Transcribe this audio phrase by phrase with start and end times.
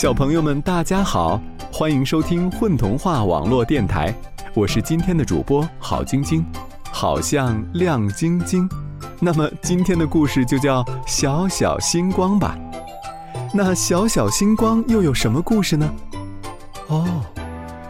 [0.00, 1.38] 小朋友们，大家好，
[1.70, 4.14] 欢迎收听混童话网络电台，
[4.54, 6.42] 我是今天的主播郝晶晶，
[6.90, 8.66] 好像亮晶晶。
[9.18, 12.56] 那么今天的故事就叫《小小星光》吧。
[13.52, 15.94] 那小小星光又有什么故事呢？
[16.86, 17.20] 哦，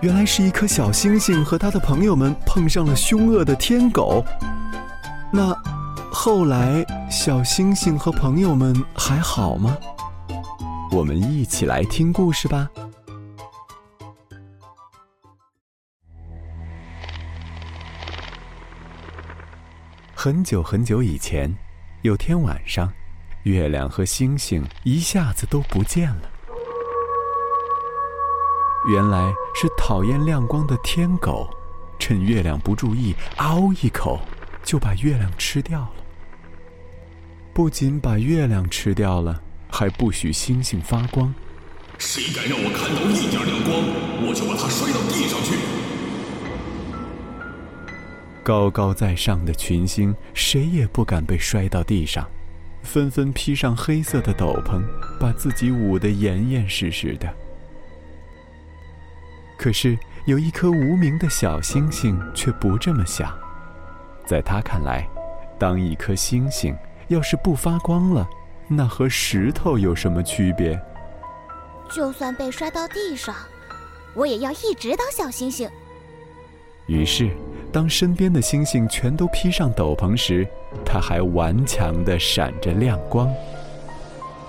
[0.01, 4.25] 原来是一颗小星星和他的朋友们碰上了凶恶的天狗。
[5.33, 5.57] 那
[6.11, 9.77] 后来小星星和朋友们还好吗？
[10.93, 12.69] 我们一起来听故事吧。
[20.13, 21.55] 很久很久以前，
[22.03, 22.93] 有天晚上，
[23.45, 26.31] 月亮和星星一下子都不见了。
[28.89, 31.49] 原来是讨厌亮光的天狗，
[32.01, 34.21] 趁月亮不注意，嗷一口
[34.65, 35.93] 就把月亮吃掉了。
[37.55, 39.41] 不仅把月亮吃掉了。
[39.71, 41.35] 还不许星星发光，
[41.99, 45.57] 谁敢让我看到一点亮光，我就把他摔到地上去。
[48.43, 52.27] 高高在上的群星，谁也不敢被摔到地上，
[52.83, 54.83] 纷纷披上黑色的斗篷，
[55.19, 57.33] 把自己捂得严严实实的。
[59.59, 63.33] 可是有一颗无名的小星星却不这么想，
[64.27, 65.07] 在他看来，
[65.59, 66.75] 当一颗星星
[67.09, 68.29] 要是不发光了。
[68.73, 70.81] 那和石头有什么区别？
[71.91, 73.35] 就算被摔到地上，
[74.15, 75.69] 我也要一直当小星星。
[76.87, 77.29] 于是，
[77.73, 80.47] 当身边的星星全都披上斗篷时，
[80.87, 83.29] 它还顽强地闪着亮光。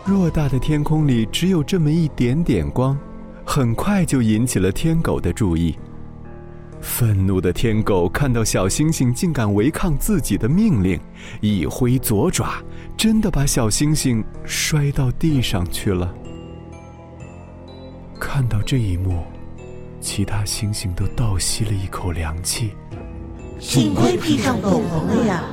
[0.05, 2.95] 偌大的天空里只有这么一点点光，
[3.43, 5.75] 很快就引起了天狗的注意。
[6.81, 10.99] 愤怒的天狗看到小星星竟敢违抗自己的命令，
[11.39, 12.55] 一挥左爪，
[12.97, 16.13] 真的把小星星摔到地上去了。
[18.19, 19.23] 看到这一幕，
[19.99, 22.71] 其他星星都倒吸了一口凉气。
[23.59, 25.43] 幸亏披上斗篷了呀！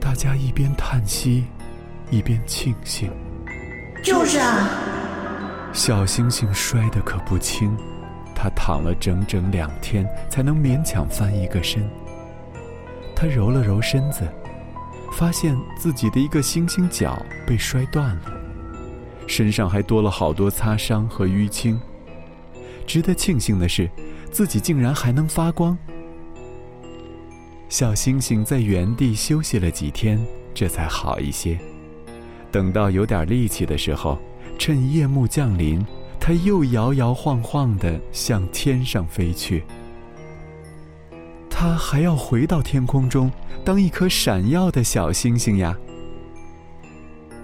[0.00, 1.44] 大家一边叹息，
[2.10, 3.10] 一边庆幸。
[4.02, 4.68] 就是啊，
[5.72, 7.76] 小星星摔得可不轻。
[8.42, 11.86] 他躺了整整两天，才能勉强翻一个身。
[13.14, 14.26] 他揉了揉身子，
[15.12, 18.22] 发现自己的一个星星脚被摔断了，
[19.26, 21.78] 身上还多了好多擦伤和淤青。
[22.86, 23.90] 值得庆幸的是，
[24.30, 25.76] 自己竟然还能发光。
[27.68, 30.18] 小星星在原地休息了几天，
[30.54, 31.58] 这才好一些。
[32.50, 34.18] 等到有点力气的时候，
[34.58, 35.84] 趁夜幕降临。
[36.30, 39.64] 他又摇摇晃晃地向天上飞去。
[41.50, 43.28] 他还要回到天空中，
[43.64, 45.76] 当一颗闪耀的小星星呀。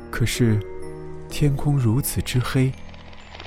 [0.09, 0.65] 可是，
[1.29, 2.71] 天空如此之黑，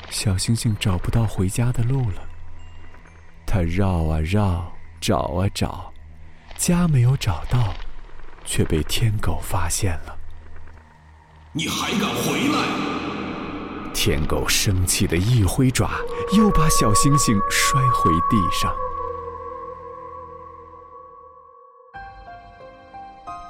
[0.10, 2.22] 小星星找不到回家的路了。
[3.48, 4.70] 他绕啊绕，
[5.00, 5.94] 找啊找，
[6.58, 7.74] 家没有找到，
[8.44, 10.18] 却被天狗发现了。
[11.54, 12.99] 你还敢回来？
[14.02, 15.90] 天狗生气的一挥爪，
[16.32, 18.74] 又把小星星摔回地上。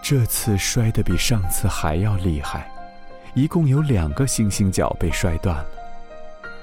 [0.02, 2.68] 这次摔得比上次还要厉害，
[3.36, 5.66] 一共有两个星星脚被摔断了。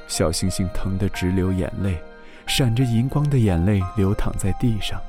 [0.08, 1.96] 小星星疼得直流眼泪，
[2.48, 5.00] 闪着银光的眼泪流淌在地上，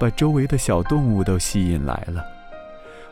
[0.00, 2.24] 把周围的小动物都吸引来了。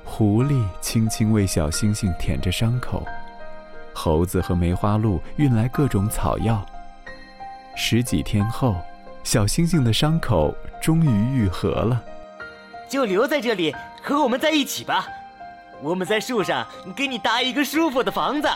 [0.04, 3.06] 狐狸轻轻为小星星舔着伤口。
[3.94, 6.64] 猴子和梅花鹿运来各种草药。
[7.74, 8.76] 十几天后，
[9.24, 12.02] 小星星的伤口终于愈合了。
[12.88, 15.06] 就留在这里和我们在一起吧，
[15.80, 18.48] 我们在树上给你搭一个舒服的房子。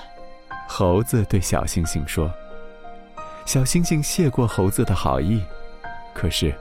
[0.69, 2.31] 猴子对小星星说。
[3.47, 5.41] 小星星谢过猴子的好意，
[6.13, 6.53] 可是，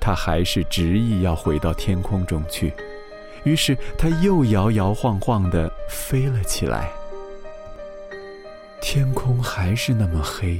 [0.00, 2.72] 他还是执意要回到天空中去。
[3.44, 6.90] 于是，他又摇摇晃晃地飞了起来。
[8.80, 10.58] 天空还是那么黑，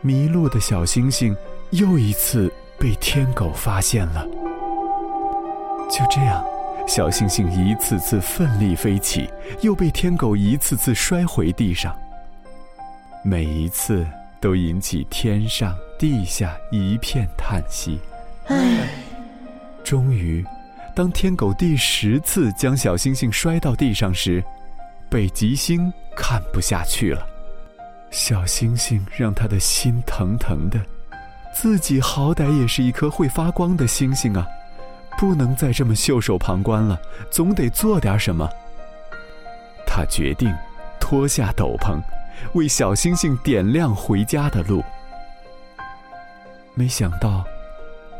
[0.00, 1.34] 迷路的小星星
[1.70, 4.26] 又一次被天狗发现了。
[5.88, 6.44] 就这样，
[6.88, 9.30] 小星星一次次奋力飞起，
[9.60, 11.96] 又被天狗一次次摔回地上。
[13.22, 14.04] 每一次
[14.40, 18.00] 都引起天上地下一片叹息。
[18.46, 18.88] 唉，
[19.84, 20.44] 终于，
[20.96, 24.42] 当天狗第十次将小星星摔到地上时，
[25.14, 25.92] 北极星。
[26.16, 27.24] 看不下去了，
[28.10, 30.80] 小星星让他的心疼疼的，
[31.52, 34.46] 自己好歹也是一颗会发光的星星啊，
[35.18, 37.00] 不能再这么袖手旁观了，
[37.30, 38.48] 总得做点什么。
[39.84, 40.52] 他决定
[41.00, 42.00] 脱下斗篷，
[42.54, 44.84] 为小星星点亮回家的路。
[46.74, 47.44] 没想到，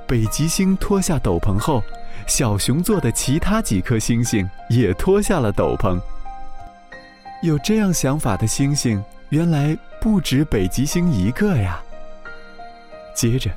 [0.07, 1.81] 北极星脱下斗篷后，
[2.27, 5.97] 小熊座的其他几颗星星也脱下了斗篷。
[7.45, 11.79] 有这样想法的星星，原来不止北极星一个呀。
[13.15, 13.51] 接着，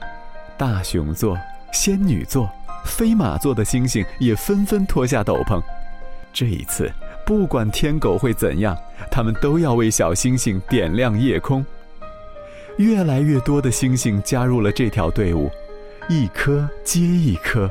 [0.58, 1.38] 大熊座、
[1.72, 2.50] 仙女座、
[2.84, 5.62] 飞马座的星星也纷纷脱下斗篷。
[6.34, 6.92] 这一次，
[7.26, 8.78] 不管天狗会怎样，
[9.10, 11.66] 他们都要为小星星点亮夜空。
[12.76, 15.50] 越来越多的星星加入了这条队伍，
[16.10, 17.70] 一颗接一颗，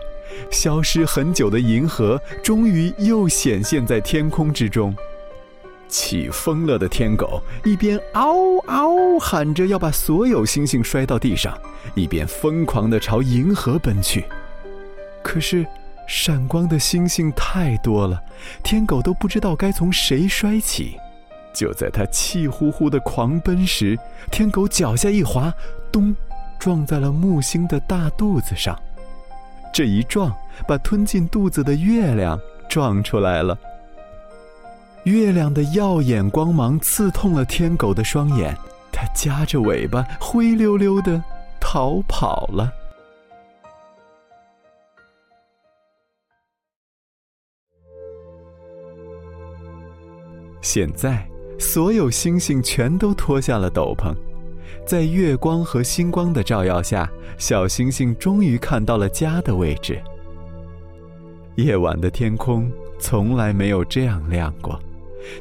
[0.50, 4.96] 消失很久的银河终于又显现在天空之中。
[5.88, 11.56] 气疯了的天狗一边嗷嗷喊着要把所有星星摔到地上，
[11.94, 14.24] 一边疯狂地朝银河奔去。
[15.22, 15.66] 可是，
[16.06, 18.20] 闪光的星星太多了，
[18.62, 20.96] 天狗都不知道该从谁摔起。
[21.52, 23.98] 就在他气呼呼的狂奔时，
[24.30, 25.52] 天狗脚下一滑，
[25.90, 26.14] 咚，
[26.58, 28.78] 撞在了木星的大肚子上。
[29.72, 30.32] 这一撞，
[30.66, 32.38] 把吞进肚子的月亮
[32.68, 33.58] 撞出来了。
[35.06, 38.56] 月亮的耀眼光芒刺痛了天狗的双眼，
[38.92, 41.22] 它夹着尾巴灰溜溜的
[41.60, 42.70] 逃跑了。
[50.60, 51.26] 现在。
[51.58, 54.14] 所有星星全都脱下了斗篷，
[54.86, 59.98] 在月光和星光的照耀下，小星星终于看到了家的位置。
[61.54, 64.78] 夜晚的天空从来没有这样亮过，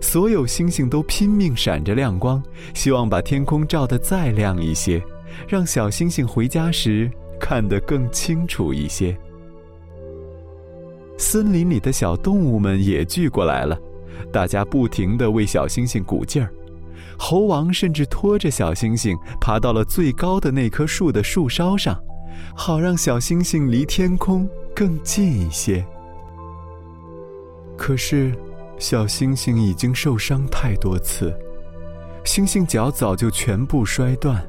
[0.02, 2.42] 所有星星都拼命闪着亮光，
[2.74, 5.04] 希望把天空照得再亮一些，
[5.48, 9.18] 让小星星回家时看得更清楚一些。
[11.18, 13.78] 森林里的小动物们也聚过来了。
[14.32, 16.50] 大家不停地为小星星鼓劲儿，
[17.18, 21.98] 猴王甚至拖着小星星爬到了最高的那棵树的树梢上，
[22.56, 25.86] 好让小星星离天空更近一些。
[27.78, 28.34] 可是，
[28.78, 31.34] 小星星已经受伤太多次，
[32.24, 34.46] 星星脚早就全部摔断，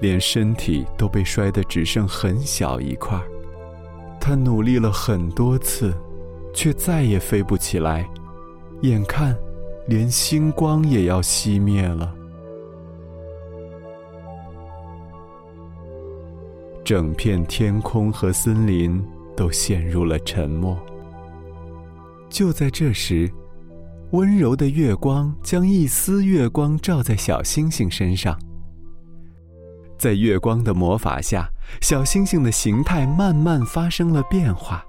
[0.00, 3.20] 连身体都被摔得只剩很小一块。
[4.20, 5.92] 他努力了很多次，
[6.54, 8.08] 却再也飞不起来。
[8.82, 9.36] 眼看，
[9.86, 12.14] 连星光也要熄灭了，
[16.84, 19.04] 整片天空和森林
[19.36, 20.78] 都陷入了沉默。
[22.30, 23.30] 就在这时，
[24.12, 28.38] 温柔的月光将一丝月光照在小星星身上，
[29.98, 31.50] 在月光的魔法下，
[31.80, 34.82] 小星星的形态慢慢发生了变化，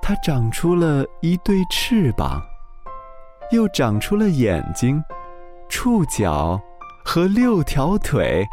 [0.00, 2.42] 它长出了一对翅膀。
[3.52, 5.00] 又长出了眼睛、
[5.68, 6.58] 触角
[7.04, 8.44] 和六条腿，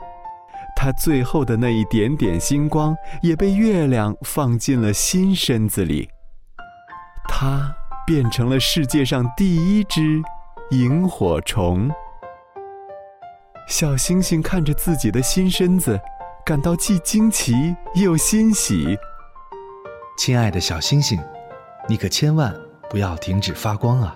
[0.76, 6.10] 它最后的那一点点星光也被月亮放进了新身子里。
[7.28, 7.74] 它
[8.12, 10.22] 变成了世界上第一只
[10.72, 11.90] 萤火虫。
[13.70, 15.98] 小星星看着自己的新身子，
[16.46, 17.54] 感到既惊奇
[17.96, 18.98] 又欣喜。
[20.18, 21.18] 亲爱的小星星，
[21.88, 22.54] 你可千万
[22.90, 24.14] 不要停止发光啊！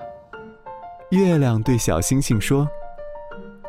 [1.11, 2.67] 月亮对小星星说：“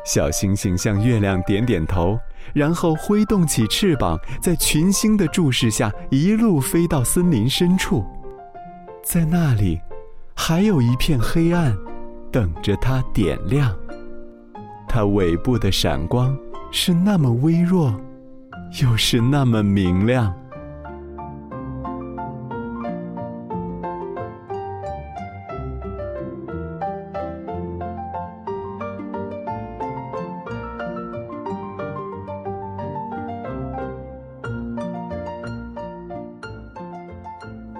[0.03, 2.19] 小星星向月亮点点头，
[2.53, 8.05] 然后挥动起翅膀，在群星的注视下，一路飞到森林深处。
[9.01, 9.79] 在那里，
[10.39, 11.75] 还有一片黑暗，
[12.31, 13.75] 等着它点亮。
[14.87, 16.37] 它尾部的闪光
[16.71, 17.93] 是那么微弱，
[18.81, 20.31] 又是那么明亮。”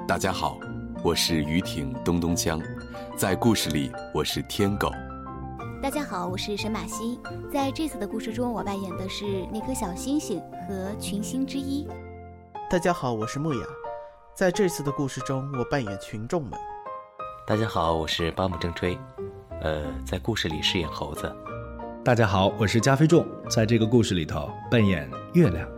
[0.06, 0.58] 大家好，
[1.04, 2.60] 我是于挺东东江，
[3.16, 4.92] 在故事里我是天狗。
[5.82, 7.20] 大家好，我是沈马西，
[7.52, 11.88] 在这次的故事中，我扮演的是那颗小星星和群星之一。
[12.70, 13.66] 大家好，我是木雅，
[14.34, 16.52] 在这次的故事中，我扮演群众们。
[17.46, 18.98] 大家好，我是巴木正吹，
[19.62, 21.34] 呃，在故事里饰演猴子。
[22.04, 25.77] 大家好，我是加菲众，在这个故事里头扮演月亮。